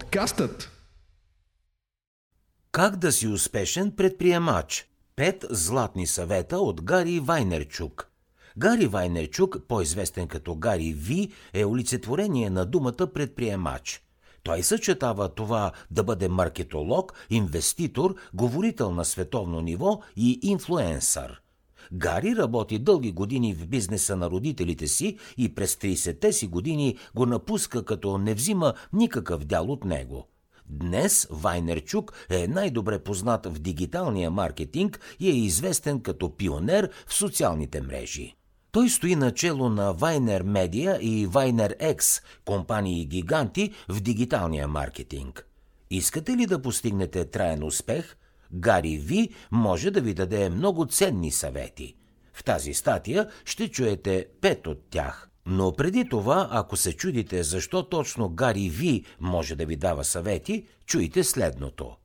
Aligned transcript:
Подкастът 0.00 0.70
Как 2.72 2.96
да 2.96 3.12
си 3.12 3.28
успешен 3.28 3.92
предприемач? 3.96 4.88
Пет 5.16 5.44
златни 5.50 6.06
съвета 6.06 6.58
от 6.58 6.82
Гари 6.82 7.20
Вайнерчук. 7.20 8.10
Гари 8.58 8.86
Вайнерчук, 8.86 9.56
по-известен 9.68 10.28
като 10.28 10.54
Гари 10.54 10.92
Ви, 10.92 11.32
е 11.52 11.64
олицетворение 11.64 12.50
на 12.50 12.66
думата 12.66 13.12
предприемач. 13.14 14.02
Той 14.42 14.62
съчетава 14.62 15.28
това 15.28 15.72
да 15.90 16.04
бъде 16.04 16.28
маркетолог, 16.28 17.12
инвеститор, 17.30 18.14
говорител 18.34 18.92
на 18.92 19.04
световно 19.04 19.60
ниво 19.60 20.00
и 20.16 20.38
инфлуенсър– 20.42 21.40
Гари 21.92 22.36
работи 22.36 22.78
дълги 22.78 23.12
години 23.12 23.54
в 23.54 23.66
бизнеса 23.66 24.16
на 24.16 24.30
родителите 24.30 24.88
си 24.88 25.18
и 25.36 25.54
през 25.54 25.74
30-те 25.74 26.32
си 26.32 26.46
години 26.46 26.96
го 27.14 27.26
напуска, 27.26 27.84
като 27.84 28.18
не 28.18 28.34
взима 28.34 28.74
никакъв 28.92 29.44
дял 29.44 29.70
от 29.70 29.84
него. 29.84 30.28
Днес 30.66 31.28
Вайнерчук 31.30 32.12
е 32.30 32.48
най-добре 32.48 32.98
познат 32.98 33.46
в 33.46 33.58
дигиталния 33.58 34.30
маркетинг 34.30 35.00
и 35.20 35.30
е 35.30 35.34
известен 35.34 36.00
като 36.00 36.36
пионер 36.36 36.90
в 37.06 37.14
социалните 37.14 37.80
мрежи. 37.80 38.34
Той 38.72 38.88
стои 38.88 39.16
начело 39.16 39.68
на 39.68 39.92
Вайнер 39.92 40.42
Медиа 40.42 40.98
и 41.00 41.26
Вайнер 41.26 41.76
X, 41.76 42.22
компании 42.44 43.06
гиганти 43.06 43.72
в 43.88 44.00
дигиталния 44.00 44.68
маркетинг. 44.68 45.46
Искате 45.90 46.36
ли 46.36 46.46
да 46.46 46.62
постигнете 46.62 47.24
траен 47.24 47.64
успех– 47.64 48.16
Гари 48.54 48.98
Ви 48.98 49.28
може 49.50 49.90
да 49.90 50.00
ви 50.00 50.14
даде 50.14 50.50
много 50.50 50.86
ценни 50.86 51.30
съвети. 51.30 51.96
В 52.32 52.44
тази 52.44 52.74
статия 52.74 53.28
ще 53.44 53.68
чуете 53.68 54.26
пет 54.40 54.66
от 54.66 54.78
тях. 54.90 55.28
Но 55.46 55.72
преди 55.72 56.08
това, 56.08 56.48
ако 56.50 56.76
се 56.76 56.92
чудите 56.92 57.42
защо 57.42 57.82
точно 57.82 58.28
Гари 58.28 58.68
Ви 58.68 59.04
може 59.20 59.56
да 59.56 59.66
ви 59.66 59.76
дава 59.76 60.04
съвети, 60.04 60.66
чуйте 60.86 61.24
следното. 61.24 61.96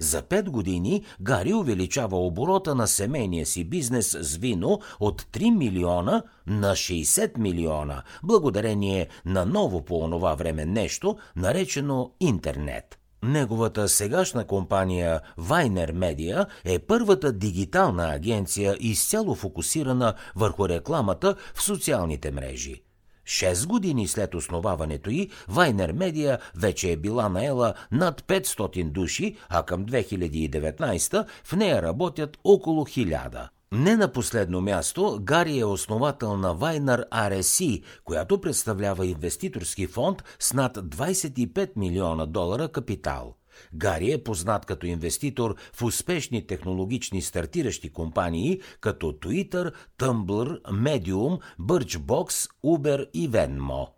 За 0.00 0.22
пет 0.22 0.50
години 0.50 1.04
Гари 1.20 1.54
увеличава 1.54 2.26
оборота 2.26 2.74
на 2.74 2.86
семейния 2.86 3.46
си 3.46 3.64
бизнес 3.64 4.16
с 4.20 4.36
вино 4.36 4.80
от 5.00 5.22
3 5.22 5.56
милиона 5.56 6.22
на 6.46 6.72
60 6.72 7.38
милиона, 7.38 8.02
благодарение 8.22 9.08
на 9.24 9.46
ново 9.46 9.84
по 9.84 9.98
онова 9.98 10.34
време 10.34 10.64
нещо, 10.64 11.16
наречено 11.36 12.12
интернет. 12.20 12.97
Неговата 13.22 13.88
сегашна 13.88 14.46
компания 14.46 15.20
Viner 15.38 15.92
Media 15.92 16.46
е 16.64 16.78
първата 16.78 17.32
дигитална 17.32 18.14
агенция 18.14 18.76
изцяло 18.80 19.34
фокусирана 19.34 20.14
върху 20.36 20.68
рекламата 20.68 21.36
в 21.54 21.62
социалните 21.62 22.30
мрежи. 22.30 22.82
Шест 23.24 23.66
години 23.66 24.08
след 24.08 24.34
основаването 24.34 25.10
й, 25.10 25.30
Вайнер 25.48 25.92
Медиа 25.92 26.38
вече 26.56 26.92
е 26.92 26.96
била 26.96 27.28
наела 27.28 27.74
над 27.92 28.22
500 28.22 28.90
души, 28.90 29.36
а 29.48 29.62
към 29.62 29.86
2019 29.86 31.26
в 31.44 31.52
нея 31.52 31.82
работят 31.82 32.38
около 32.44 32.84
1000. 32.84 33.48
Не 33.72 33.96
на 33.96 34.12
последно 34.12 34.60
място, 34.60 35.18
Гари 35.22 35.58
е 35.58 35.64
основател 35.64 36.36
на 36.36 36.54
Вайнар 36.54 37.04
RSC, 37.12 37.82
която 38.04 38.40
представлява 38.40 39.06
инвеститорски 39.06 39.86
фонд 39.86 40.24
с 40.38 40.52
над 40.52 40.76
25 40.76 41.70
милиона 41.76 42.26
долара 42.26 42.68
капитал. 42.68 43.34
Гари 43.74 44.12
е 44.12 44.24
познат 44.24 44.66
като 44.66 44.86
инвеститор 44.86 45.54
в 45.72 45.82
успешни 45.82 46.46
технологични 46.46 47.22
стартиращи 47.22 47.92
компании 47.92 48.60
като 48.80 49.06
Twitter, 49.06 49.72
Tumblr, 49.98 50.62
Medium, 50.62 51.38
Birchbox, 51.60 52.50
Uber 52.64 53.10
и 53.14 53.30
Venmo. 53.30 53.88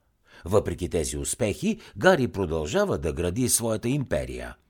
Въпреки 0.45 0.89
тези 0.89 1.17
успехи, 1.17 1.81
Гари 1.97 2.29
продължава 2.29 2.99
да 2.99 3.13
гради 3.13 3.49
своята 3.49 3.89
империя– 3.89 4.55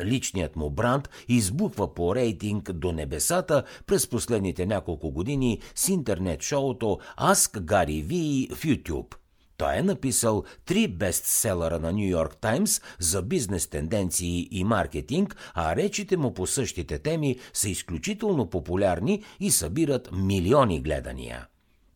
Личният 0.00 0.56
му 0.56 0.70
бранд 0.70 1.08
избухва 1.28 1.94
по 1.94 2.14
рейтинг 2.14 2.72
до 2.72 2.92
небесата 2.92 3.62
през 3.86 4.06
последните 4.06 4.66
няколко 4.66 5.10
години 5.10 5.60
с 5.74 5.88
интернет 5.88 6.42
шоуто 6.42 6.98
Ask 7.18 7.60
Gary 7.60 8.04
V 8.04 8.54
в 8.54 8.62
YouTube. 8.62 9.14
Той 9.56 9.76
е 9.76 9.82
написал 9.82 10.44
три 10.64 10.88
бестселъра 10.88 11.78
на 11.78 11.92
Нью 11.92 12.08
Йорк 12.08 12.36
Таймс 12.36 12.80
за 12.98 13.22
бизнес 13.22 13.66
тенденции 13.66 14.48
и 14.50 14.64
маркетинг, 14.64 15.36
а 15.54 15.76
речите 15.76 16.16
му 16.16 16.34
по 16.34 16.46
същите 16.46 16.98
теми 16.98 17.36
са 17.52 17.68
изключително 17.68 18.50
популярни 18.50 19.22
и 19.40 19.50
събират 19.50 20.08
милиони 20.12 20.82
гледания. 20.82 21.46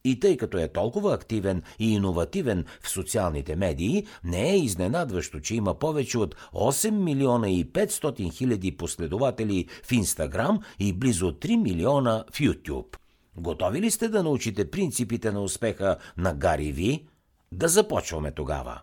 И 0.09 0.21
тъй 0.21 0.37
като 0.37 0.59
е 0.59 0.69
толкова 0.69 1.15
активен 1.15 1.63
и 1.79 1.95
иновативен 1.95 2.65
в 2.83 2.91
социалните 2.91 3.57
медии, 3.57 4.07
не 4.25 4.51
е 4.51 4.59
изненадващо, 4.59 5.41
че 5.41 5.55
има 5.55 5.79
повече 5.79 6.19
от 6.19 6.35
8 6.55 6.91
милиона 6.91 7.51
и 7.51 7.67
500 7.67 8.33
хиляди 8.33 8.77
последователи 8.77 9.67
в 9.83 9.93
Инстаграм 9.93 10.61
и 10.79 10.93
близо 10.93 11.33
3 11.33 11.57
милиона 11.57 12.25
в 12.33 12.41
Ютуб. 12.41 12.97
Готови 13.37 13.81
ли 13.81 13.91
сте 13.91 14.09
да 14.09 14.23
научите 14.23 14.71
принципите 14.71 15.33
на 15.33 15.43
успеха 15.43 15.97
на 16.17 16.35
Гари 16.35 16.73
Ви? 16.73 17.07
Да 17.53 17.69
започваме 17.69 18.31
тогава. 18.31 18.81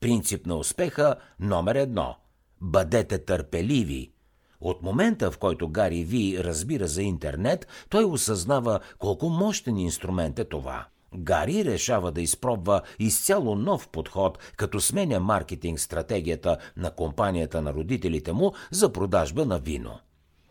Принцип 0.00 0.46
на 0.46 0.56
успеха 0.56 1.14
номер 1.40 1.74
едно. 1.74 2.16
Бъдете 2.60 3.24
търпеливи– 3.24 4.10
от 4.60 4.82
момента, 4.82 5.30
в 5.30 5.38
който 5.38 5.68
Гари 5.68 6.04
Ви 6.04 6.44
разбира 6.44 6.86
за 6.86 7.02
интернет, 7.02 7.66
той 7.88 8.04
осъзнава 8.04 8.80
колко 8.98 9.28
мощен 9.28 9.78
инструмент 9.78 10.38
е 10.38 10.44
това. 10.44 10.86
Гари 11.16 11.64
решава 11.64 12.12
да 12.12 12.20
изпробва 12.20 12.80
изцяло 12.98 13.54
нов 13.54 13.88
подход, 13.88 14.38
като 14.56 14.80
сменя 14.80 15.20
маркетинг 15.20 15.80
стратегията 15.80 16.56
на 16.76 16.90
компанията 16.90 17.62
на 17.62 17.74
родителите 17.74 18.32
му 18.32 18.52
за 18.70 18.92
продажба 18.92 19.46
на 19.46 19.58
вино. 19.58 19.98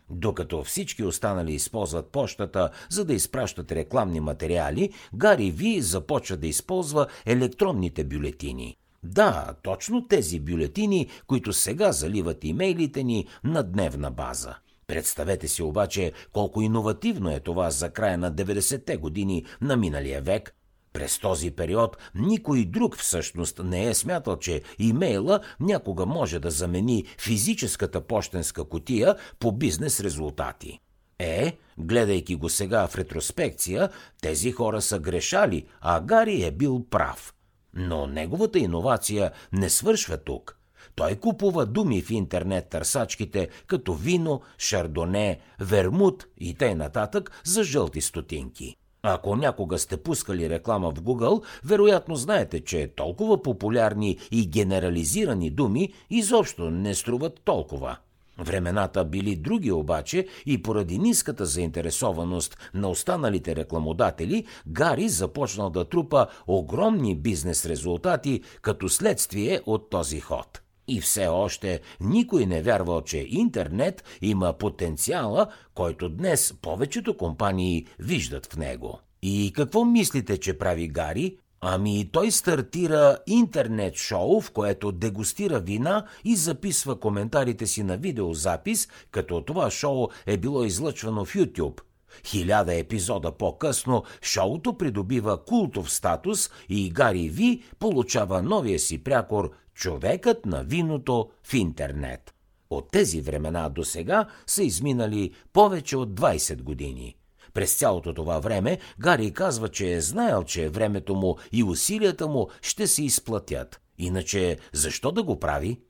Докато 0.10 0.64
всички 0.64 1.04
останали 1.04 1.54
използват 1.54 2.08
почтата, 2.08 2.70
за 2.90 3.06
да 3.06 3.14
изпращат 3.14 3.72
рекламни 3.72 4.20
материали, 4.20 4.94
Гари 5.16 5.52
Ви 5.52 5.82
започва 5.82 6.38
да 6.38 6.48
използва 6.48 7.08
електронните 7.26 8.04
бюлетини– 8.04 8.78
да, 9.06 9.54
точно 9.64 10.08
тези 10.08 10.40
бюлетини, 10.40 11.08
които 11.28 11.54
сега 11.54 11.92
заливат 11.92 12.44
имейлите 12.44 13.04
ни 13.04 13.28
на 13.44 13.64
дневна 13.64 14.12
база. 14.12 14.56
Представете 14.88 15.48
си 15.48 15.64
обаче 15.64 16.12
колко 16.34 16.62
иновативно 16.62 17.32
е 17.32 17.40
това 17.40 17.70
за 17.70 17.90
края 17.90 18.18
на 18.18 18.32
90-те 18.32 18.98
години 18.98 19.46
на 19.62 19.78
миналия 19.78 20.22
век. 20.22 20.56
През 20.94 21.20
този 21.20 21.52
период 21.52 21.98
никой 22.16 22.66
друг 22.66 22.98
всъщност 22.98 23.62
не 23.64 23.86
е 23.86 23.94
смятал, 23.94 24.38
че 24.38 24.62
имейла 24.80 25.40
някога 25.60 26.06
може 26.06 26.40
да 26.40 26.52
замени 26.52 27.06
физическата 27.20 28.02
почтенска 28.02 28.64
котия 28.64 29.16
по 29.40 29.52
бизнес 29.52 30.00
резултати. 30.00 30.80
Е, 31.20 31.58
гледайки 31.78 32.36
го 32.36 32.50
сега 32.50 32.88
в 32.88 32.96
ретроспекция, 32.96 33.90
тези 34.22 34.52
хора 34.52 34.82
са 34.82 35.00
грешали, 35.00 35.66
а 35.82 36.02
Гари 36.02 36.44
е 36.44 36.52
бил 36.52 36.86
прав– 36.90 37.34
но 37.76 38.08
неговата 38.08 38.60
иновация 38.60 39.32
не 39.54 39.70
свършва 39.70 40.18
тук. 40.18 40.58
Той 40.96 41.16
купува 41.16 41.66
думи 41.66 42.02
в 42.02 42.12
интернет 42.12 42.70
търсачките, 42.70 43.50
като 43.68 43.94
вино, 43.94 44.42
шардоне, 44.58 45.40
вермут 45.60 46.26
и 46.38 46.54
т.н. 46.54 46.76
нататък 46.76 47.42
за 47.44 47.64
жълти 47.64 48.02
стотинки. 48.02 48.76
Ако 49.04 49.36
някога 49.36 49.80
сте 49.80 49.98
пускали 49.98 50.50
реклама 50.50 50.92
в 50.92 51.02
Google, 51.02 51.44
вероятно 51.66 52.16
знаете, 52.16 52.64
че 52.64 52.88
толкова 52.96 53.42
популярни 53.42 54.18
и 54.32 54.48
генерализирани 54.48 55.50
думи 55.50 55.94
изобщо 56.10 56.70
не 56.70 56.96
струват 56.96 57.42
толкова. 57.46 57.98
Времената 58.40 59.06
били 59.06 59.36
други 59.36 59.72
обаче 59.72 60.28
и 60.46 60.62
поради 60.62 60.98
ниската 60.98 61.46
заинтересованост 61.46 62.58
на 62.74 62.90
останалите 62.90 63.56
рекламодатели, 63.56 64.46
Гари 64.68 65.10
започнал 65.10 65.70
да 65.70 65.86
трупа 65.86 66.28
огромни 66.48 67.16
бизнес 67.16 67.66
резултати 67.66 68.42
като 68.62 68.90
следствие 68.90 69.62
от 69.66 69.90
този 69.90 70.20
ход. 70.20 70.62
И 70.88 71.02
все 71.02 71.28
още 71.28 71.82
никой 72.02 72.46
не 72.46 72.62
вярвал, 72.62 73.02
че 73.02 73.26
интернет 73.30 74.04
има 74.22 74.54
потенциала, 74.54 75.48
който 75.74 76.10
днес 76.10 76.54
повечето 76.62 77.18
компании 77.18 77.88
виждат 78.00 78.46
в 78.46 78.58
него. 78.58 79.00
И 79.22 79.52
какво 79.56 79.86
мислите, 79.86 80.38
че 80.38 80.58
прави 80.58 80.88
Гари? 80.88 81.38
Ами 81.68 82.10
той 82.12 82.32
стартира 82.32 83.18
интернет 83.28 83.96
шоу, 83.96 84.42
в 84.42 84.52
което 84.52 84.92
дегустира 84.92 85.60
вина 85.60 86.06
и 86.26 86.36
записва 86.36 87.00
коментарите 87.00 87.68
си 87.68 87.84
на 87.84 87.98
видеозапис, 87.98 88.88
като 89.12 89.42
това 89.42 89.72
шоу 89.72 90.08
е 90.26 90.38
било 90.38 90.64
излъчвано 90.64 91.26
в 91.26 91.34
YouTube. 91.34 91.82
Хиляда 92.26 92.76
епизода 92.76 93.32
по-късно 93.32 94.04
шоуто 94.22 94.78
придобива 94.78 95.46
култов 95.46 95.92
статус 95.92 96.50
и 96.70 96.90
Гари 96.90 97.30
Ви 97.30 97.64
получава 97.80 98.42
новия 98.42 98.80
си 98.80 99.04
прякор 99.04 99.52
«Човекът 99.74 100.46
на 100.46 100.64
виното 100.64 101.30
в 101.44 101.54
интернет». 101.54 102.34
От 102.70 102.92
тези 102.92 103.22
времена 103.22 103.70
до 103.70 103.84
сега 103.84 104.26
са 104.48 104.64
изминали 104.64 105.32
повече 105.54 105.98
от 105.98 106.10
20 106.10 106.62
години– 106.62 107.16
през 107.56 107.76
цялото 107.76 108.14
това 108.14 108.40
време 108.40 108.78
Гари 109.00 109.34
казва, 109.34 109.70
че 109.70 109.94
е 109.94 110.02
знаел, 110.02 110.44
че 110.44 110.70
времето 110.70 111.16
му 111.16 111.38
и 111.52 111.64
усилията 111.64 112.28
му 112.28 112.48
ще 112.62 112.88
се 112.88 113.04
изплатят. 113.04 113.82
Иначе 113.98 114.58
защо 114.74 115.12
да 115.12 115.24
го 115.24 115.40
прави? 115.40 115.82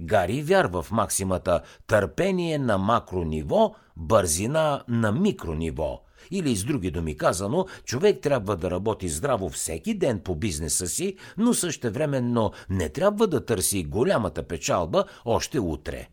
Гари 0.00 0.42
вярва 0.42 0.82
в 0.82 0.90
максимата 0.90 1.62
търпение 1.86 2.58
на 2.58 2.78
макрониво, 2.78 3.74
бързина 3.96 4.84
на 4.88 5.12
микрониво. 5.12 6.02
Или 6.30 6.56
с 6.56 6.64
други 6.64 6.90
думи 6.90 7.16
казано, 7.16 7.66
човек 7.84 8.20
трябва 8.20 8.56
да 8.56 8.70
работи 8.70 9.08
здраво 9.08 9.48
всеки 9.48 9.94
ден 9.94 10.20
по 10.20 10.34
бизнеса 10.34 10.86
си, 10.86 11.16
но 11.38 11.54
същевременно 11.54 12.52
не 12.70 12.88
трябва 12.88 13.26
да 13.26 13.44
търси 13.44 13.84
голямата 13.84 14.42
печалба 14.42 15.04
още 15.24 15.60
утре. 15.60 16.08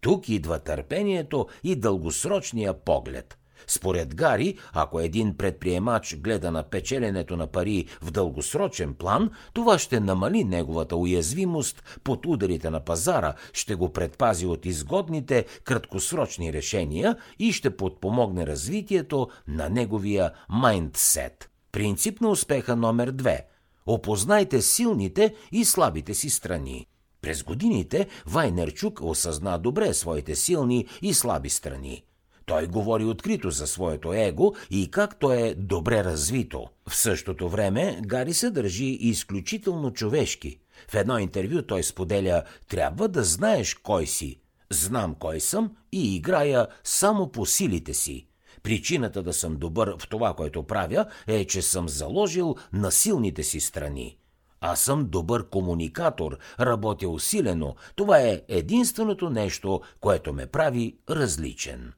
Тук 0.00 0.28
идва 0.28 0.58
търпението 0.58 1.46
и 1.64 1.76
дългосрочния 1.76 2.74
поглед– 2.74 3.38
според 3.66 4.14
Гари, 4.14 4.58
ако 4.72 5.00
един 5.00 5.36
предприемач 5.36 6.16
гледа 6.16 6.50
на 6.50 6.62
печеленето 6.62 7.36
на 7.36 7.46
пари 7.46 7.86
в 8.02 8.10
дългосрочен 8.10 8.94
план, 8.94 9.30
това 9.52 9.78
ще 9.78 10.00
намали 10.00 10.44
неговата 10.44 10.96
уязвимост 10.96 12.00
под 12.04 12.26
ударите 12.26 12.70
на 12.70 12.80
пазара, 12.80 13.34
ще 13.52 13.74
го 13.74 13.92
предпази 13.92 14.46
от 14.46 14.66
изгодните 14.66 15.44
краткосрочни 15.64 16.52
решения 16.52 17.16
и 17.38 17.52
ще 17.52 17.76
подпомогне 17.76 18.46
развитието 18.46 19.28
на 19.48 19.68
неговия 19.68 20.32
майндсет. 20.48 21.50
Принцип 21.72 22.20
на 22.20 22.28
успеха 22.28 22.76
номер 22.76 23.10
две– 23.10 23.46
опознайте 23.86 24.62
силните 24.62 25.34
и 25.52 25.64
слабите 25.64 26.14
си 26.14 26.30
страни. 26.30 26.86
През 27.20 27.42
годините 27.42 28.06
Вайнерчук 28.26 29.00
осъзна 29.02 29.58
добре 29.58 29.94
своите 29.94 30.34
силни 30.34 30.86
и 31.02 31.14
слаби 31.14 31.50
страни. 31.50 32.04
Той 32.46 32.66
говори 32.66 33.04
открито 33.04 33.50
за 33.50 33.66
своето 33.66 34.12
его 34.12 34.54
и 34.70 34.90
как 34.90 35.18
то 35.18 35.32
е 35.32 35.54
добре 35.54 36.04
развито. 36.04 36.66
В 36.88 36.96
същото 36.96 37.48
време 37.48 38.00
Гари 38.02 38.34
се 38.34 38.50
държи 38.50 38.84
изключително 38.84 39.92
човешки. 39.92 40.58
В 40.88 40.94
едно 40.94 41.18
интервю 41.18 41.62
той 41.62 41.82
споделя 41.82 42.42
«Трябва 42.68 43.08
да 43.08 43.24
знаеш 43.24 43.74
кой 43.74 44.06
си. 44.06 44.40
Знам 44.70 45.14
кой 45.14 45.40
съм 45.40 45.76
и 45.92 46.16
играя 46.16 46.66
само 46.84 47.32
по 47.32 47.46
силите 47.46 47.94
си. 47.94 48.26
Причината 48.62 49.22
да 49.22 49.32
съм 49.32 49.56
добър 49.56 49.96
в 49.98 50.08
това, 50.08 50.34
което 50.34 50.62
правя, 50.62 51.06
е, 51.26 51.44
че 51.44 51.62
съм 51.62 51.88
заложил 51.88 52.56
на 52.72 52.92
силните 52.92 53.42
си 53.42 53.60
страни. 53.60 54.18
Аз 54.60 54.80
съм 54.80 55.06
добър 55.08 55.48
комуникатор, 55.48 56.38
работя 56.60 57.08
усилено. 57.08 57.74
Това 57.96 58.20
е 58.20 58.42
единственото 58.48 59.30
нещо, 59.30 59.80
което 60.00 60.32
ме 60.32 60.46
прави 60.46 60.98
различен. 61.10 61.92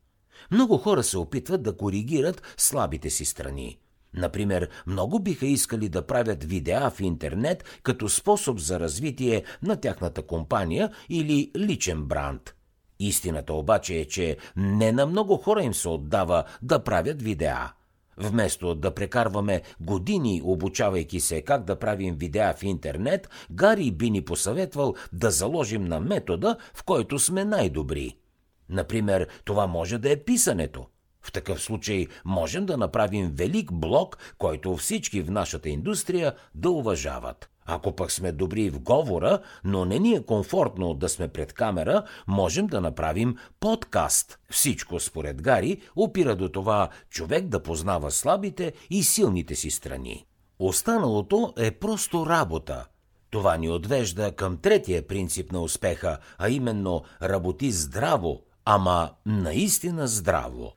Много 0.50 0.78
хора 0.78 1.02
се 1.02 1.18
опитват 1.18 1.62
да 1.62 1.76
коригират 1.76 2.42
слабите 2.56 3.10
си 3.10 3.24
страни. 3.24 3.78
Например, 4.14 4.68
много 4.86 5.18
биха 5.18 5.46
искали 5.46 5.88
да 5.88 6.06
правят 6.06 6.44
видеа 6.44 6.90
в 6.90 7.00
интернет 7.00 7.64
като 7.82 8.08
способ 8.08 8.58
за 8.58 8.80
развитие 8.80 9.44
на 9.62 9.76
тяхната 9.76 10.22
компания 10.22 10.90
или 11.08 11.50
личен 11.56 12.04
бранд. 12.04 12.54
Истината 13.00 13.54
обаче 13.54 13.94
е, 13.94 14.04
че 14.04 14.36
не 14.56 14.92
на 14.92 15.06
много 15.06 15.36
хора 15.36 15.62
им 15.62 15.74
се 15.74 15.88
отдава 15.88 16.44
да 16.62 16.78
правят 16.84 17.22
видеа. 17.22 17.72
Вместо 18.16 18.74
да 18.74 18.94
прекарваме 18.94 19.62
години 19.80 20.42
обучавайки 20.44 21.20
се 21.20 21.42
как 21.42 21.64
да 21.64 21.78
правим 21.78 22.16
видеа 22.16 22.54
в 22.56 22.62
интернет, 22.62 23.28
Гари 23.50 23.90
би 23.90 24.10
ни 24.10 24.24
посъветвал 24.24 24.94
да 25.12 25.30
заложим 25.30 25.84
на 25.84 26.00
метода, 26.00 26.56
в 26.74 26.84
който 26.84 27.18
сме 27.18 27.44
най-добри– 27.44 28.16
Например, 28.70 29.28
това 29.44 29.66
може 29.66 29.98
да 29.98 30.12
е 30.12 30.16
писането. 30.16 30.86
В 31.22 31.32
такъв 31.32 31.62
случай 31.62 32.06
можем 32.24 32.66
да 32.66 32.76
направим 32.76 33.30
велик 33.34 33.72
блок, 33.72 34.18
който 34.38 34.76
всички 34.76 35.22
в 35.22 35.30
нашата 35.30 35.68
индустрия 35.68 36.34
да 36.54 36.70
уважават. 36.70 37.50
Ако 37.70 37.92
пък 37.92 38.12
сме 38.12 38.32
добри 38.32 38.70
в 38.70 38.80
говора, 38.80 39.38
но 39.64 39.84
не 39.84 39.98
ни 39.98 40.14
е 40.14 40.22
комфортно 40.22 40.94
да 40.94 41.08
сме 41.08 41.28
пред 41.28 41.52
камера, 41.52 42.02
можем 42.26 42.66
да 42.66 42.80
направим 42.80 43.36
подкаст. 43.60 44.38
Всичко, 44.50 45.00
според 45.00 45.42
Гари, 45.42 45.80
опира 45.96 46.36
до 46.36 46.48
това 46.48 46.88
човек 47.10 47.46
да 47.46 47.62
познава 47.62 48.10
слабите 48.10 48.72
и 48.90 49.02
силните 49.02 49.54
си 49.54 49.70
страни. 49.70 50.26
Останалото 50.58 51.54
е 51.58 51.70
просто 51.70 52.26
работа. 52.26 52.86
Това 53.30 53.56
ни 53.56 53.70
отвежда 53.70 54.32
към 54.32 54.56
третия 54.56 55.06
принцип 55.06 55.52
на 55.52 55.60
успеха, 55.60 56.18
а 56.38 56.48
именно 56.48 57.02
работи 57.22 57.70
здраво, 57.70 58.42
ама 58.70 59.10
наистина 59.26 60.08
здраво. 60.08 60.72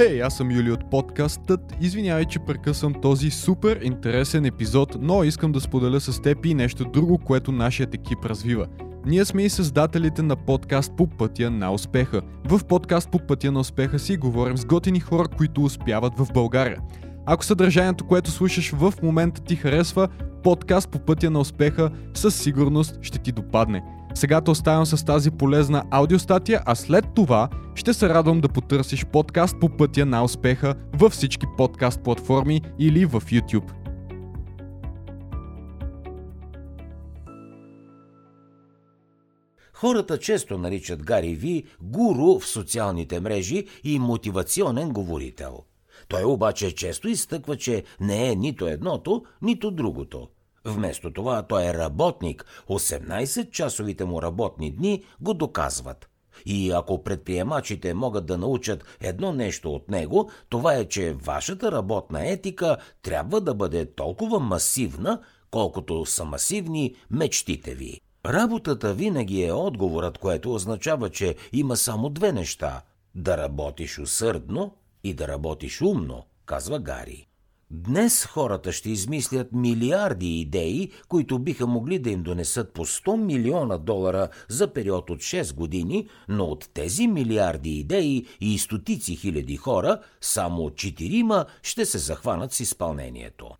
Хей, 0.00 0.08
hey, 0.08 0.26
аз 0.26 0.36
съм 0.36 0.50
Юли 0.50 0.72
от 0.72 0.90
подкастът. 0.90 1.60
Извинявай, 1.80 2.24
че 2.24 2.38
прекъсвам 2.38 2.94
този 3.02 3.30
супер 3.30 3.80
интересен 3.82 4.44
епизод, 4.44 4.96
но 5.00 5.24
искам 5.24 5.52
да 5.52 5.60
споделя 5.60 6.00
с 6.00 6.22
теб 6.22 6.46
и 6.46 6.54
нещо 6.54 6.84
друго, 6.84 7.18
което 7.18 7.52
нашият 7.52 7.94
екип 7.94 8.24
развива. 8.24 8.66
Ние 9.06 9.24
сме 9.24 9.42
и 9.42 9.50
създателите 9.50 10.22
на 10.22 10.36
подкаст 10.36 10.92
по 10.96 11.06
пътя 11.06 11.50
на 11.50 11.72
успеха. 11.72 12.22
В 12.44 12.64
подкаст 12.64 13.10
по 13.10 13.18
пътя 13.18 13.52
на 13.52 13.60
успеха 13.60 13.98
си 13.98 14.16
говорим 14.16 14.56
с 14.56 14.64
готини 14.64 15.00
хора, 15.00 15.28
които 15.28 15.64
успяват 15.64 16.18
в 16.18 16.32
България. 16.34 16.80
Ако 17.26 17.44
съдържанието, 17.44 18.06
което 18.06 18.30
слушаш 18.30 18.70
в 18.70 18.94
момента 19.02 19.40
ти 19.40 19.56
харесва, 19.56 20.08
подкаст 20.42 20.88
по 20.88 20.98
пътя 20.98 21.30
на 21.30 21.40
успеха 21.40 21.90
със 22.14 22.34
сигурност 22.34 22.98
ще 23.02 23.18
ти 23.18 23.32
допадне. 23.32 23.82
Сега 24.14 24.40
те 24.40 24.50
оставям 24.50 24.86
с 24.86 25.04
тази 25.04 25.30
полезна 25.30 25.84
аудиостатия, 25.90 26.62
а 26.66 26.74
след 26.74 27.04
това 27.14 27.48
ще 27.74 27.94
се 27.94 28.08
радвам 28.08 28.40
да 28.40 28.48
потърсиш 28.48 29.06
подкаст 29.06 29.60
по 29.60 29.68
пътя 29.68 30.06
на 30.06 30.24
успеха 30.24 30.74
във 30.94 31.12
всички 31.12 31.46
подкаст 31.56 32.00
платформи 32.00 32.60
или 32.78 33.06
в 33.06 33.20
YouTube. 33.20 33.72
Хората 39.72 40.18
често 40.18 40.58
наричат 40.58 41.02
Гари 41.02 41.34
Ви 41.34 41.64
гуру 41.82 42.38
в 42.38 42.46
социалните 42.46 43.20
мрежи 43.20 43.66
и 43.84 43.98
мотивационен 43.98 44.90
говорител. 44.90 45.64
Той 46.08 46.24
обаче 46.24 46.74
често 46.74 47.08
изтъква, 47.08 47.56
че 47.56 47.84
не 48.00 48.30
е 48.30 48.34
нито 48.34 48.66
едното, 48.66 49.24
нито 49.42 49.70
другото. 49.70 50.28
Вместо 50.64 51.12
това 51.12 51.42
той 51.42 51.64
е 51.64 51.74
работник. 51.74 52.46
18-часовите 52.68 54.04
му 54.04 54.22
работни 54.22 54.70
дни 54.70 55.04
го 55.20 55.34
доказват. 55.34 56.08
И 56.46 56.70
ако 56.70 57.04
предприемачите 57.04 57.94
могат 57.94 58.26
да 58.26 58.38
научат 58.38 58.84
едно 59.00 59.32
нещо 59.32 59.74
от 59.74 59.88
него, 59.88 60.30
това 60.48 60.74
е, 60.74 60.84
че 60.84 61.12
вашата 61.12 61.72
работна 61.72 62.30
етика 62.30 62.76
трябва 63.02 63.40
да 63.40 63.54
бъде 63.54 63.94
толкова 63.94 64.40
масивна, 64.40 65.20
колкото 65.50 66.06
са 66.06 66.24
масивни 66.24 66.94
мечтите 67.10 67.74
ви. 67.74 68.00
Работата 68.26 68.94
винаги 68.94 69.42
е 69.44 69.52
отговорът, 69.52 70.18
което 70.18 70.54
означава, 70.54 71.10
че 71.10 71.34
има 71.52 71.76
само 71.76 72.10
две 72.10 72.32
неща– 72.32 72.82
да 73.14 73.36
работиш 73.38 73.98
усърдно 73.98 74.76
и 75.04 75.14
да 75.14 75.28
работиш 75.28 75.82
умно, 75.82 76.26
казва 76.46 76.78
Гари. 76.78 77.28
Днес 77.76 78.26
хората 78.26 78.72
ще 78.72 78.90
измислят 78.90 79.52
милиарди 79.52 80.40
идеи, 80.40 80.90
които 81.08 81.38
биха 81.38 81.66
могли 81.66 81.98
да 81.98 82.10
им 82.10 82.22
донесат 82.22 82.72
по 82.72 82.86
100 82.86 83.16
милиона 83.16 83.78
долара 83.78 84.28
за 84.48 84.72
период 84.72 85.10
от 85.10 85.18
6 85.18 85.54
години, 85.54 86.08
но 86.28 86.44
от 86.44 86.70
тези 86.74 87.06
милиарди 87.06 87.70
идеи 87.70 88.26
и 88.40 88.58
стотици 88.58 89.16
хиляди 89.16 89.56
хора, 89.56 90.00
само 90.20 90.70
четирима 90.70 91.44
ще 91.62 91.84
се 91.84 91.98
захванат 91.98 92.52
с 92.52 92.60
изпълнението. 92.60 93.50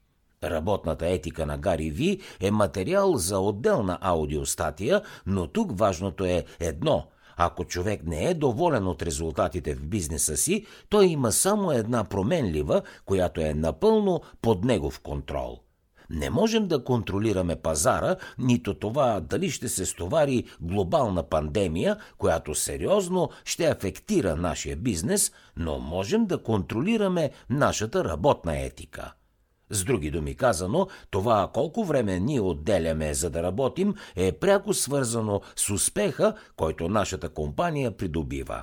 Работната 0.44 1.06
етика 1.06 1.46
на 1.46 1.58
Гари 1.58 1.90
Ви 1.90 2.20
е 2.40 2.50
материал 2.50 3.16
за 3.16 3.38
отделна 3.38 3.98
аудиостатия, 4.00 5.02
но 5.26 5.46
тук 5.46 5.78
важното 5.78 6.24
е 6.24 6.44
едно 6.60 7.06
ако 7.36 7.64
човек 7.64 8.06
не 8.06 8.24
е 8.24 8.34
доволен 8.34 8.86
от 8.86 9.02
резултатите 9.02 9.74
в 9.74 9.86
бизнеса 9.86 10.36
си, 10.36 10.66
той 10.88 11.06
има 11.06 11.32
само 11.32 11.72
една 11.72 12.04
променлива, 12.04 12.82
която 13.04 13.40
е 13.40 13.54
напълно 13.54 14.20
под 14.42 14.64
негов 14.64 15.00
контрол. 15.00 15.60
Не 16.10 16.30
можем 16.30 16.68
да 16.68 16.84
контролираме 16.84 17.56
пазара, 17.56 18.16
нито 18.38 18.74
това 18.74 19.20
дали 19.20 19.50
ще 19.50 19.68
се 19.68 19.86
стовари 19.86 20.44
глобална 20.60 21.22
пандемия, 21.22 21.96
която 22.18 22.54
сериозно 22.54 23.30
ще 23.44 23.64
афектира 23.64 24.36
нашия 24.36 24.76
бизнес, 24.76 25.32
но 25.56 25.78
можем 25.78 26.26
да 26.26 26.42
контролираме 26.42 27.30
нашата 27.50 28.04
работна 28.04 28.60
етика. 28.60 29.12
С 29.74 29.84
други 29.84 30.10
думи 30.10 30.34
казано, 30.34 30.88
това 31.10 31.50
колко 31.54 31.84
време 31.84 32.20
ние 32.20 32.40
отделяме 32.40 33.14
за 33.14 33.30
да 33.30 33.42
работим 33.42 33.94
е 34.16 34.32
пряко 34.32 34.74
свързано 34.74 35.40
с 35.56 35.70
успеха, 35.70 36.34
който 36.56 36.88
нашата 36.88 37.28
компания 37.28 37.96
придобива. 37.96 38.62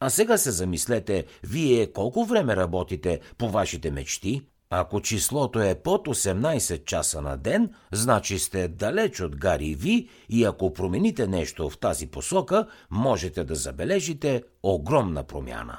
А 0.00 0.10
сега 0.10 0.38
се 0.38 0.50
замислете, 0.50 1.24
вие 1.42 1.92
колко 1.92 2.24
време 2.24 2.56
работите 2.56 3.20
по 3.38 3.48
вашите 3.48 3.90
мечти? 3.90 4.42
Ако 4.70 5.00
числото 5.00 5.60
е 5.60 5.74
под 5.74 6.08
18 6.08 6.84
часа 6.84 7.22
на 7.22 7.36
ден, 7.36 7.74
значи 7.92 8.38
сте 8.38 8.68
далеч 8.68 9.20
от 9.20 9.36
Гари 9.36 9.74
Ви 9.74 10.08
и 10.28 10.44
ако 10.44 10.72
промените 10.72 11.26
нещо 11.26 11.70
в 11.70 11.78
тази 11.78 12.06
посока, 12.06 12.66
можете 12.90 13.44
да 13.44 13.54
забележите 13.54 14.42
огромна 14.62 15.22
промяна. 15.22 15.78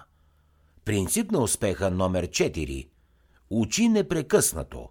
Принцип 0.86 1.32
на 1.32 1.40
успеха 1.40 1.92
номер 1.92 2.28
4– 2.28 2.88
Учи 3.54 3.90
непрекъснато. 3.90 4.90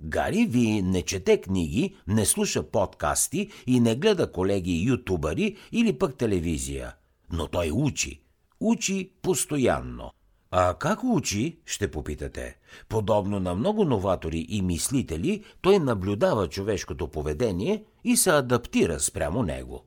Гари 0.00 0.46
Ви 0.46 0.82
не 0.82 1.02
чете 1.02 1.40
книги, 1.40 1.94
не 2.06 2.26
слуша 2.26 2.62
подкасти 2.62 3.50
и 3.66 3.80
не 3.80 3.96
гледа 3.96 4.32
колеги 4.32 4.84
ютубъри 4.86 5.56
или 5.72 5.98
пък 5.98 6.16
телевизия. 6.16 6.94
Но 7.32 7.48
той 7.48 7.70
учи. 7.74 8.22
Учи 8.60 9.10
постоянно. 9.22 10.10
А 10.50 10.74
как 10.74 11.04
учи, 11.04 11.58
ще 11.66 11.90
попитате. 11.90 12.56
Подобно 12.88 13.40
на 13.40 13.54
много 13.54 13.84
новатори 13.84 14.46
и 14.48 14.62
мислители, 14.62 15.44
той 15.60 15.78
наблюдава 15.78 16.48
човешкото 16.48 17.08
поведение 17.08 17.84
и 18.04 18.16
се 18.16 18.30
адаптира 18.30 19.00
спрямо 19.00 19.42
него. 19.42 19.84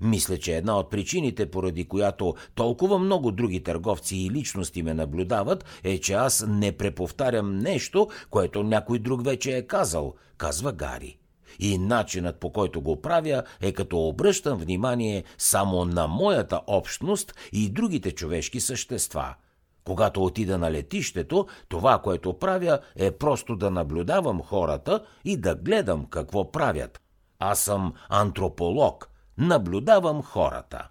Мисля, 0.00 0.38
че 0.38 0.56
една 0.56 0.78
от 0.78 0.90
причините, 0.90 1.50
поради 1.50 1.88
която 1.88 2.34
толкова 2.54 2.98
много 2.98 3.30
други 3.32 3.62
търговци 3.62 4.16
и 4.16 4.30
личности 4.30 4.82
ме 4.82 4.94
наблюдават, 4.94 5.64
е, 5.84 5.98
че 5.98 6.12
аз 6.12 6.44
не 6.48 6.72
преповтарям 6.72 7.58
нещо, 7.58 8.08
което 8.30 8.62
някой 8.62 8.98
друг 8.98 9.24
вече 9.24 9.56
е 9.56 9.66
казал, 9.66 10.14
казва 10.36 10.72
Гари. 10.72 11.18
И 11.58 11.78
начинът 11.78 12.40
по 12.40 12.52
който 12.52 12.80
го 12.80 13.00
правя 13.00 13.42
е 13.60 13.72
като 13.72 14.08
обръщам 14.08 14.58
внимание 14.58 15.24
само 15.38 15.84
на 15.84 16.06
моята 16.06 16.60
общност 16.66 17.34
и 17.52 17.70
другите 17.70 18.10
човешки 18.10 18.60
същества– 18.60 19.34
когато 19.88 20.24
отида 20.24 20.58
на 20.58 20.70
летището, 20.70 21.46
това, 21.68 21.98
което 21.98 22.38
правя, 22.38 22.78
е 22.96 23.10
просто 23.10 23.56
да 23.56 23.70
наблюдавам 23.70 24.42
хората 24.42 25.04
и 25.24 25.36
да 25.36 25.54
гледам 25.54 26.06
какво 26.06 26.52
правят. 26.52 27.00
Аз 27.38 27.60
съм 27.60 27.92
антрополог, 28.08 29.08
наблюдавам 29.38 30.22
хората. 30.22 30.88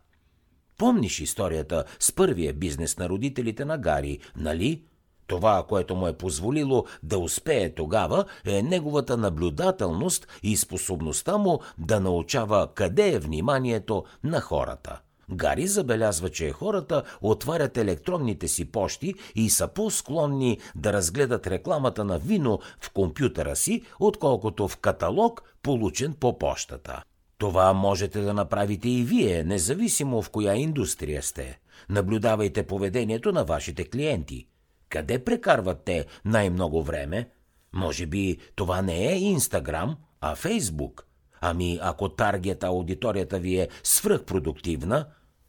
Помниш 0.77 1.20
историята 1.20 1.84
с 2.00 2.12
първия 2.12 2.54
бизнес 2.54 2.98
на 2.98 3.10
родителите 3.10 3.66
на 3.66 3.77
Гари, 3.77 4.20
нали? 4.36 4.84
Това, 5.27 5.66
което 5.70 5.96
му 5.96 6.08
е 6.08 6.18
позволило 6.18 6.86
да 7.04 7.20
успее 7.20 7.74
тогава, 7.74 8.25
е 8.46 8.62
неговата 8.62 9.18
наблюдателност 9.18 10.27
и 10.44 10.58
способността 10.58 11.38
му 11.38 11.60
да 11.77 12.00
научава 12.00 12.68
къде 12.74 13.10
е 13.10 13.20
вниманието 13.20 14.06
на 14.24 14.42
хората. 14.42 15.00
Гари 15.32 15.68
забелязва, 15.68 16.30
че 16.30 16.51
хората 16.51 17.04
отварят 17.22 17.77
електронните 17.77 18.48
си 18.48 18.72
пощи 18.72 19.13
и 19.36 19.50
са 19.50 19.68
по-склонни 19.68 20.60
да 20.75 20.94
разгледат 20.94 21.48
рекламата 21.48 22.04
на 22.04 22.20
вино 22.20 22.60
в 22.80 22.92
компютъра 22.92 23.56
си, 23.56 23.82
отколкото 24.00 24.68
в 24.68 24.77
каталог, 24.77 25.44
получен 25.63 26.13
по 26.20 26.38
пощата. 26.38 27.04
Това 27.38 27.74
можете 27.74 28.22
да 28.22 28.34
направите 28.34 28.89
и 28.89 29.03
вие, 29.03 29.44
независимо 29.44 30.22
в 30.22 30.29
коя 30.29 30.56
индустрия 30.56 31.24
сте. 31.24 31.60
Наблюдавайте 31.89 32.63
поведението 32.63 33.32
на 33.32 33.44
вашите 33.44 33.89
клиенти. 33.89 34.48
Къде 34.89 35.24
прекарват 35.24 35.84
те 35.86 36.06
най-много 36.25 36.84
време? 36.84 37.29
Може 37.74 38.06
би 38.06 38.38
това 38.56 38.82
не 38.82 39.13
е 39.13 39.20
Инстаграм, 39.20 39.98
а 40.22 40.36
Фейсбук. 40.36 41.08
Ами 41.41 41.79
ако 41.82 42.10
таргет 42.10 42.63
аудиторията 42.63 43.39
ви 43.39 43.58
е 43.58 43.70
свръхпродуктивна, 43.84 45.06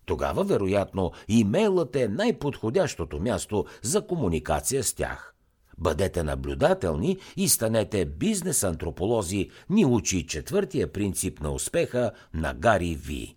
тогава 0.07 0.45
вероятно 0.45 1.13
имейлът 1.29 1.97
е 1.97 2.09
най-подходящото 2.09 3.21
място 3.21 3.65
за 3.83 4.07
комуникация 4.07 4.85
с 4.85 4.95
тях. 4.95 5.35
Бъдете 5.79 6.23
наблюдателни 6.23 7.19
и 7.37 7.49
станете 7.49 8.05
бизнес-антрополози, 8.05 9.51
ни 9.71 9.85
учи 9.85 10.27
четвъртия 10.27 10.93
принцип 10.93 11.41
на 11.41 11.51
успеха 11.51 12.11
на 12.35 12.55
Гари 12.55 12.95
Ви. 12.95 13.37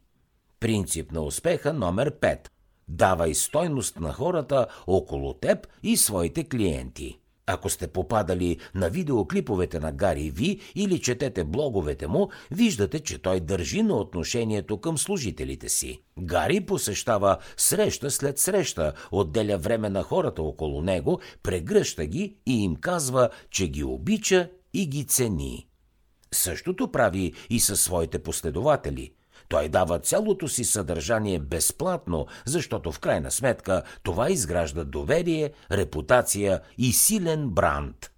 Принцип 0.59 1.11
на 1.11 1.21
успеха 1.21 1.73
номер 1.73 2.19
5. 2.19 2.47
Давай 2.87 3.33
стойност 3.33 3.99
на 3.99 4.13
хората 4.13 4.67
около 4.87 5.33
теб 5.33 5.67
и 5.83 5.97
своите 5.97 6.43
клиенти. 6.43 7.20
Ако 7.45 7.69
сте 7.69 7.87
попадали 7.87 8.57
на 8.75 8.89
видеоклиповете 8.89 9.79
на 9.79 9.91
Гари 9.91 10.31
Ви 10.31 10.59
или 10.75 11.01
четете 11.01 11.43
блоговете 11.43 12.07
му, 12.07 12.29
виждате, 12.51 12.99
че 12.99 13.21
той 13.21 13.39
държи 13.39 13.83
на 13.83 13.95
отношението 13.95 14.77
към 14.77 14.97
служителите 14.97 15.69
си. 15.69 15.99
Гари 16.19 16.65
посещава 16.65 17.37
среща 17.57 18.11
след 18.11 18.39
среща, 18.39 18.93
отделя 19.11 19.57
време 19.57 19.89
на 19.89 20.03
хората 20.03 20.41
около 20.41 20.81
него, 20.81 21.19
прегръща 21.43 22.05
ги 22.05 22.35
и 22.45 22.63
им 22.63 22.75
казва, 22.75 23.29
че 23.49 23.67
ги 23.67 23.83
обича 23.83 24.49
и 24.73 24.87
ги 24.87 25.05
цени. 25.05 25.67
Същото 26.33 26.91
прави 26.91 27.33
и 27.49 27.59
със 27.59 27.81
своите 27.81 28.19
последователи– 28.19 29.11
той 29.51 29.69
дава 29.69 29.99
цялото 29.99 30.47
си 30.47 30.63
съдържание 30.63 31.39
безплатно, 31.39 32.27
защото 32.45 32.91
в 32.91 32.99
крайна 32.99 33.31
сметка 33.31 33.83
това 34.03 34.29
изгражда 34.29 34.83
доверие, 34.83 35.51
репутация 35.71 36.61
и 36.77 36.93
силен 36.93 37.49
бранд. 37.49 38.11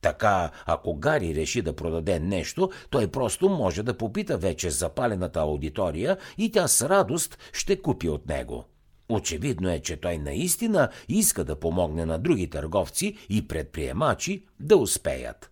Така, 0.00 0.50
ако 0.66 0.94
Гари 0.94 1.34
реши 1.34 1.62
да 1.62 1.76
продаде 1.76 2.20
нещо, 2.20 2.70
той 2.90 3.08
просто 3.08 3.48
може 3.48 3.82
да 3.82 3.98
попита 3.98 4.38
вече 4.38 4.70
запалената 4.70 5.40
аудитория 5.40 6.16
и 6.38 6.52
тя 6.52 6.68
с 6.68 6.88
радост 6.88 7.38
ще 7.52 7.82
купи 7.82 8.08
от 8.08 8.28
него. 8.28 8.64
Очевидно 9.08 9.70
е, 9.70 9.80
че 9.80 9.96
той 9.96 10.18
наистина 10.18 10.88
иска 11.08 11.44
да 11.44 11.60
помогне 11.60 12.06
на 12.06 12.18
други 12.18 12.50
търговци 12.50 13.16
и 13.28 13.48
предприемачи 13.48 14.46
да 14.60 14.76
успеят. 14.76 15.50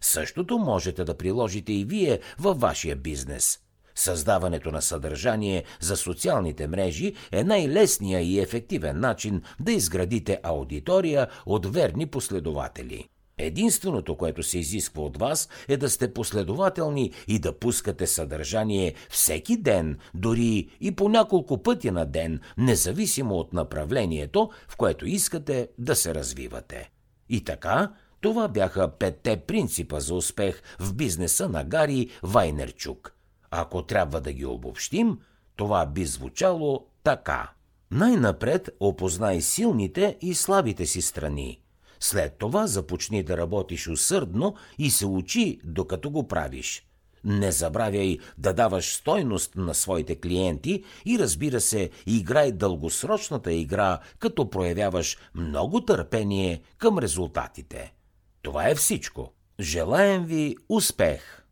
Същото 0.00 0.58
можете 0.58 1.04
да 1.04 1.16
приложите 1.16 1.72
и 1.72 1.84
вие 1.84 2.20
във 2.38 2.60
вашия 2.60 2.96
бизнес– 2.96 3.58
Създаването 3.94 4.70
на 4.70 4.82
съдържание 4.82 5.64
за 5.80 5.96
социалните 5.96 6.66
мрежи 6.66 7.14
е 7.32 7.44
най-лесният 7.44 8.24
и 8.24 8.40
ефективен 8.40 9.00
начин 9.00 9.42
да 9.60 9.72
изградите 9.72 10.40
аудитория 10.42 11.28
от 11.46 11.74
верни 11.74 12.06
последователи. 12.06 13.08
Единственото, 13.38 14.16
което 14.16 14.42
се 14.42 14.58
изисква 14.58 15.02
от 15.02 15.16
вас 15.16 15.48
е 15.68 15.76
да 15.76 15.90
сте 15.90 16.12
последователни 16.12 17.12
и 17.28 17.38
да 17.38 17.58
пускате 17.58 18.06
съдържание 18.06 18.94
всеки 19.10 19.56
ден, 19.56 19.98
дори 20.14 20.68
и 20.80 20.96
по 20.96 21.08
няколко 21.08 21.62
пъти 21.62 21.90
на 21.90 22.06
ден, 22.06 22.40
независимо 22.58 23.34
от 23.34 23.52
направлението, 23.52 24.50
в 24.68 24.76
което 24.76 25.06
искате 25.06 25.68
да 25.78 25.96
се 25.96 26.14
развивате. 26.14 26.90
И 27.28 27.44
така, 27.44 27.92
това 28.20 28.48
бяха 28.48 28.88
петте 28.88 29.36
принципа 29.36 30.00
за 30.00 30.14
успех 30.14 30.62
в 30.78 30.94
бизнеса 30.94 31.48
на 31.48 31.64
Гари 31.64 32.08
Вайнерчук. 32.22 33.14
Ако 33.56 33.82
трябва 33.82 34.20
да 34.20 34.32
ги 34.32 34.46
обобщим, 34.46 35.18
това 35.56 35.86
би 35.86 36.04
звучало 36.04 36.86
така. 37.02 37.52
Най-напред 37.90 38.68
опознай 38.80 39.40
силните 39.40 40.16
и 40.20 40.34
слабите 40.34 40.86
си 40.86 41.02
страни. 41.02 41.60
След 42.00 42.38
това 42.38 42.66
започни 42.66 43.22
да 43.22 43.36
работиш 43.36 43.88
усърдно 43.88 44.54
и 44.78 44.90
се 44.90 45.06
учи, 45.06 45.60
докато 45.64 46.10
го 46.10 46.28
правиш. 46.28 46.86
Не 47.24 47.52
забравяй 47.52 48.18
да 48.38 48.52
даваш 48.52 48.94
стойност 48.94 49.56
на 49.56 49.74
своите 49.74 50.20
клиенти 50.20 50.84
и 51.06 51.18
разбира 51.18 51.60
се, 51.60 51.90
играй 52.06 52.52
дългосрочната 52.52 53.52
игра, 53.52 53.98
като 54.18 54.50
проявяваш 54.50 55.18
много 55.34 55.80
търпение 55.80 56.62
към 56.78 56.98
резултатите. 56.98 57.94
Това 58.42 58.68
е 58.68 58.74
всичко. 58.74 59.32
Желаем 59.60 60.24
ви 60.24 60.56
успех! 60.68 61.43